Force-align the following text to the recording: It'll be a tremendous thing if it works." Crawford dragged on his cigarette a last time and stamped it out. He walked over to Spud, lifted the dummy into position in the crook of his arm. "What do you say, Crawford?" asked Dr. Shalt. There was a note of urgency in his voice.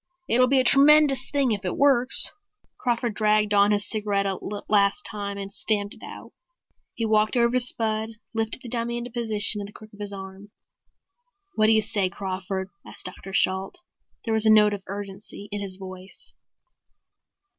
It'll 0.27 0.47
be 0.47 0.59
a 0.59 0.63
tremendous 0.63 1.29
thing 1.29 1.51
if 1.51 1.63
it 1.63 1.77
works." 1.77 2.31
Crawford 2.79 3.13
dragged 3.13 3.53
on 3.53 3.69
his 3.69 3.87
cigarette 3.87 4.25
a 4.25 4.39
last 4.67 5.05
time 5.05 5.37
and 5.37 5.51
stamped 5.51 5.93
it 5.93 6.01
out. 6.03 6.31
He 6.95 7.05
walked 7.05 7.37
over 7.37 7.51
to 7.51 7.59
Spud, 7.59 8.09
lifted 8.33 8.63
the 8.63 8.67
dummy 8.69 8.97
into 8.97 9.11
position 9.11 9.61
in 9.61 9.67
the 9.67 9.71
crook 9.71 9.93
of 9.93 9.99
his 9.99 10.11
arm. 10.11 10.49
"What 11.53 11.67
do 11.67 11.71
you 11.73 11.83
say, 11.83 12.09
Crawford?" 12.09 12.71
asked 12.83 13.05
Dr. 13.05 13.31
Shalt. 13.31 13.79
There 14.25 14.33
was 14.33 14.47
a 14.47 14.49
note 14.49 14.73
of 14.73 14.81
urgency 14.87 15.47
in 15.51 15.61
his 15.61 15.77
voice. 15.77 16.33